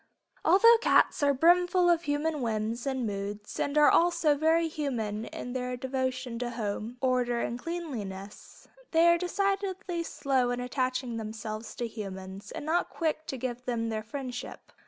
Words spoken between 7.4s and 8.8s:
cleanliness,